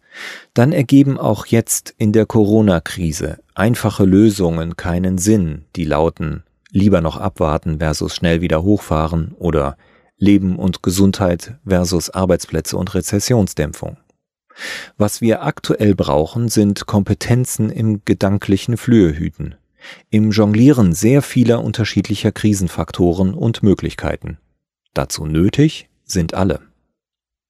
dann 0.55 0.71
ergeben 0.71 1.19
auch 1.19 1.47
jetzt 1.47 1.93
in 1.99 2.13
der 2.13 2.27
Corona-Krise 2.27 3.41
einfache 3.57 4.05
Lösungen 4.05 4.77
keinen 4.77 5.19
Sinn, 5.19 5.65
die 5.75 5.85
lauten 5.85 6.45
lieber 6.71 7.01
noch 7.01 7.17
abwarten 7.17 7.81
versus 7.81 8.15
schnell 8.15 8.41
wieder 8.41 8.63
hochfahren 8.63 9.35
oder 9.37 9.77
Leben 10.17 10.61
und 10.61 10.85
Gesundheit 10.85 11.57
versus 11.67 12.11
Arbeitsplätze 12.11 12.77
und 12.77 12.95
Rezessionsdämpfung. 12.95 13.97
Was 14.97 15.21
wir 15.21 15.43
aktuell 15.43 15.97
brauchen, 15.97 16.49
sind 16.49 16.87
Kompetenzen 16.87 17.71
im 17.71 18.05
gedanklichen 18.05 18.77
Flöhehüten, 18.77 19.57
im 20.11 20.31
Jonglieren 20.31 20.93
sehr 20.93 21.23
vieler 21.23 21.63
unterschiedlicher 21.63 22.33
Krisenfaktoren 22.33 23.35
und 23.35 23.63
Möglichkeiten. 23.63 24.39
Dazu 24.95 25.27
nötig 25.27 25.89
sind 26.05 26.35
alle. 26.35 26.63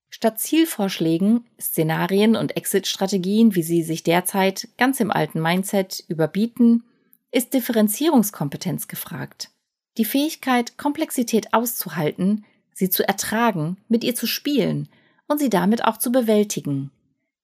Statt 0.09 0.40
Zielvorschlägen, 0.40 1.45
Szenarien 1.61 2.37
und 2.37 2.56
Exit-Strategien, 2.56 3.54
wie 3.54 3.62
sie 3.62 3.83
sich 3.83 4.02
derzeit 4.02 4.68
ganz 4.78 5.00
im 5.00 5.11
alten 5.11 5.42
Mindset 5.42 6.04
überbieten, 6.09 6.85
ist 7.33 7.52
Differenzierungskompetenz 7.54 8.88
gefragt. 8.88 9.50
Die 9.99 10.04
Fähigkeit, 10.04 10.78
Komplexität 10.78 11.52
auszuhalten, 11.52 12.45
sie 12.73 12.88
zu 12.88 13.06
ertragen, 13.06 13.76
mit 13.88 14.04
ihr 14.04 14.14
zu 14.14 14.26
spielen 14.26 14.88
und 15.26 15.38
sie 15.38 15.50
damit 15.50 15.85
auch 15.85 15.99
zu 15.99 16.12
bewältigen. 16.12 16.90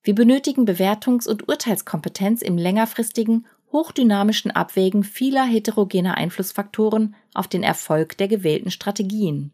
Wir 0.02 0.14
benötigen 0.14 0.64
Bewertungs- 0.64 1.28
und 1.28 1.48
Urteilskompetenz 1.48 2.42
im 2.42 2.58
längerfristigen, 2.58 3.46
hochdynamischen 3.72 4.50
Abwägen 4.50 5.02
vieler 5.02 5.44
heterogener 5.44 6.16
Einflussfaktoren 6.16 7.14
auf 7.34 7.48
den 7.48 7.62
Erfolg 7.62 8.16
der 8.18 8.28
gewählten 8.28 8.70
Strategien. 8.70 9.52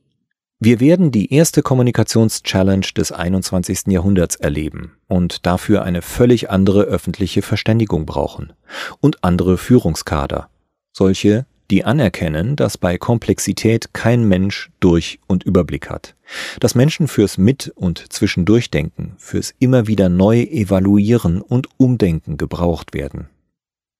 Wir 0.60 0.80
werden 0.80 1.12
die 1.12 1.32
erste 1.32 1.62
Kommunikationschallenge 1.62 2.88
des 2.96 3.12
21. 3.12 3.86
Jahrhunderts 3.86 4.34
erleben 4.34 4.96
und 5.06 5.46
dafür 5.46 5.84
eine 5.84 6.02
völlig 6.02 6.50
andere 6.50 6.82
öffentliche 6.82 7.42
Verständigung 7.42 8.06
brauchen 8.06 8.52
und 9.00 9.22
andere 9.22 9.56
Führungskader. 9.56 10.50
Solche, 10.92 11.46
die 11.70 11.84
anerkennen, 11.84 12.56
dass 12.56 12.76
bei 12.76 12.98
Komplexität 12.98 13.94
kein 13.94 14.26
Mensch 14.26 14.70
Durch- 14.80 15.20
und 15.28 15.44
Überblick 15.44 15.90
hat. 15.90 16.16
Dass 16.58 16.74
Menschen 16.74 17.06
fürs 17.06 17.38
Mit- 17.38 17.72
und 17.76 18.12
Zwischendurchdenken, 18.12 19.12
fürs 19.16 19.54
immer 19.60 19.86
wieder 19.86 20.08
neu 20.08 20.40
evaluieren 20.40 21.40
und 21.40 21.68
Umdenken 21.76 22.36
gebraucht 22.36 22.94
werden. 22.94 23.28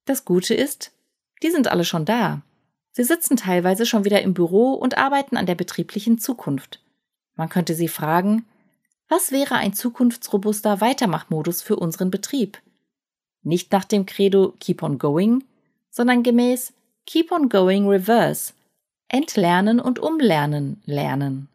Das 0.09 0.25
Gute 0.25 0.55
ist, 0.55 0.91
die 1.43 1.51
sind 1.51 1.69
alle 1.69 1.85
schon 1.85 2.07
da. 2.07 2.41
Sie 2.93 3.05
sitzen 3.05 3.37
teilweise 3.37 3.85
schon 3.85 4.07
wieder 4.07 4.23
im 4.23 4.33
Büro 4.33 4.73
und 4.73 4.97
arbeiten 4.97 5.37
an 5.37 5.45
der 5.45 5.55
betrieblichen 5.55 6.19
Zukunft. 6.19 6.81
Man 7.37 7.51
könnte 7.51 7.75
sie 7.75 7.89
fragen, 7.89 8.47
was 9.11 9.33
wäre 9.33 9.57
ein 9.57 9.75
zukunftsrobuster 9.75 10.81
Weitermachmodus 10.81 11.61
für 11.61 11.77
unseren 11.77 12.11
Betrieb? 12.11 12.57
Nicht 13.43 13.71
nach 13.71 13.85
dem 13.85 14.07
Credo 14.07 14.55
Keep 14.61 14.83
on 14.83 14.99
Going, 14.99 15.45
sondern 15.91 16.23
gemäß 16.23 16.73
Keep 17.05 17.31
on 17.31 17.51
Going 17.51 17.87
Reverse. 17.87 18.55
Entlernen 19.09 19.79
und 19.79 19.99
umlernen 19.99 20.81
lernen. 20.87 21.49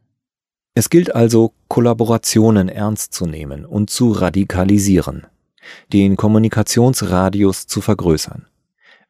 Es 0.75 0.91
gilt 0.91 1.15
also, 1.15 1.53
Kollaborationen 1.69 2.69
ernst 2.69 3.15
zu 3.15 3.25
nehmen 3.25 3.65
und 3.65 3.89
zu 3.89 4.11
radikalisieren, 4.11 5.25
den 5.91 6.15
Kommunikationsradius 6.15 7.67
zu 7.67 7.81
vergrößern 7.81 8.45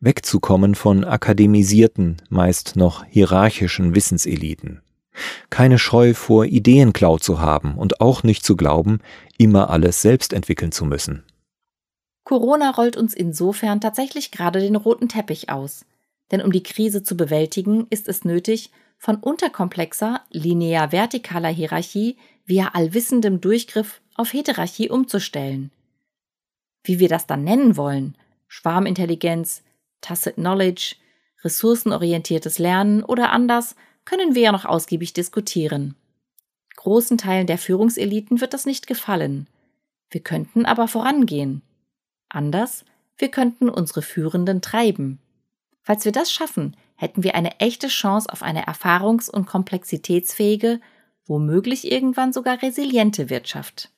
wegzukommen 0.03 0.75
von 0.75 1.05
akademisierten, 1.05 2.17
meist 2.27 2.75
noch 2.75 3.05
hierarchischen 3.05 3.95
Wissenseliten. 3.95 4.81
Keine 5.49 5.79
Scheu 5.79 6.13
vor 6.13 6.45
Ideenklau 6.45 7.17
zu 7.19 7.39
haben 7.39 7.75
und 7.77 8.01
auch 8.01 8.23
nicht 8.23 8.43
zu 8.43 8.57
glauben, 8.57 8.99
immer 9.37 9.69
alles 9.69 10.01
selbst 10.01 10.33
entwickeln 10.33 10.73
zu 10.73 10.83
müssen. 10.85 11.23
Corona 12.25 12.71
rollt 12.71 12.97
uns 12.97 13.13
insofern 13.13 13.79
tatsächlich 13.79 14.31
gerade 14.31 14.59
den 14.59 14.75
roten 14.75 15.07
Teppich 15.07 15.49
aus. 15.49 15.85
Denn 16.31 16.41
um 16.41 16.51
die 16.51 16.63
Krise 16.63 17.03
zu 17.03 17.15
bewältigen, 17.15 17.87
ist 17.89 18.09
es 18.09 18.25
nötig, 18.25 18.71
von 18.97 19.17
unterkomplexer, 19.17 20.21
linear-vertikaler 20.31 21.49
Hierarchie 21.49 22.17
via 22.45 22.71
allwissendem 22.73 23.39
Durchgriff 23.39 24.01
auf 24.15 24.33
Heterarchie 24.33 24.89
umzustellen. 24.89 25.71
Wie 26.83 26.99
wir 26.99 27.09
das 27.09 27.27
dann 27.27 27.43
nennen 27.43 27.77
wollen, 27.77 28.15
Schwarmintelligenz, 28.47 29.63
Tacit 30.01 30.35
Knowledge, 30.35 30.95
ressourcenorientiertes 31.43 32.59
Lernen 32.59 33.03
oder 33.03 33.31
anders, 33.31 33.75
können 34.05 34.35
wir 34.35 34.43
ja 34.43 34.51
noch 34.51 34.65
ausgiebig 34.65 35.13
diskutieren. 35.13 35.95
Großen 36.75 37.17
Teilen 37.17 37.47
der 37.47 37.57
Führungseliten 37.57 38.41
wird 38.41 38.53
das 38.53 38.65
nicht 38.65 38.87
gefallen. 38.87 39.47
Wir 40.09 40.21
könnten 40.21 40.65
aber 40.65 40.87
vorangehen. 40.87 41.61
Anders, 42.29 42.83
wir 43.17 43.29
könnten 43.29 43.69
unsere 43.69 44.01
Führenden 44.01 44.61
treiben. 44.61 45.19
Falls 45.81 46.05
wir 46.05 46.11
das 46.11 46.31
schaffen, 46.31 46.75
hätten 46.95 47.23
wir 47.23 47.35
eine 47.35 47.59
echte 47.59 47.87
Chance 47.87 48.31
auf 48.31 48.43
eine 48.43 48.67
erfahrungs- 48.67 49.29
und 49.29 49.45
komplexitätsfähige, 49.45 50.79
womöglich 51.25 51.91
irgendwann 51.91 52.33
sogar 52.33 52.61
resiliente 52.61 53.29
Wirtschaft. 53.29 53.92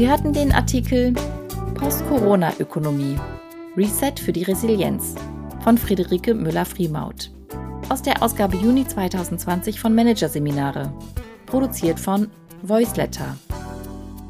Sie 0.00 0.08
hatten 0.08 0.32
den 0.32 0.50
Artikel 0.50 1.12
Post-Corona-Ökonomie 1.74 3.18
Reset 3.76 4.14
für 4.18 4.32
die 4.32 4.44
Resilienz 4.44 5.14
von 5.62 5.76
Friederike 5.76 6.32
Müller-Friemaut 6.32 7.30
aus 7.90 8.00
der 8.00 8.22
Ausgabe 8.22 8.56
Juni 8.56 8.88
2020 8.88 9.78
von 9.78 9.94
Managerseminare, 9.94 10.90
produziert 11.44 12.00
von 12.00 12.28
Voiceletter. 12.62 13.36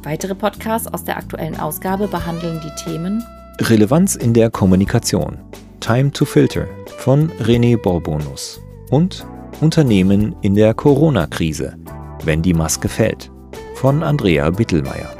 Weitere 0.02 0.35
Podcasts 0.35 0.92
aus 0.92 1.04
der 1.04 1.16
aktuellen 1.16 1.61
Ausgabe 1.61 2.09
behandeln 2.09 2.61
die 2.64 2.83
Themen 2.83 3.22
Relevanz 3.61 4.16
in 4.16 4.35
der 4.35 4.50
Kommunikation, 4.50 5.38
Time 5.78 6.11
to 6.11 6.24
Filter 6.24 6.66
von 6.98 7.30
René 7.38 7.80
Borbonus 7.80 8.61
und 8.90 9.24
Unternehmen 9.61 10.35
in 10.42 10.56
der 10.56 10.74
Corona-Krise, 10.74 11.76
wenn 12.24 12.42
die 12.42 12.54
Maske 12.54 12.88
fällt 12.88 13.30
von 13.76 14.02
Andrea 14.02 14.50
Bittelmeier. 14.50 15.19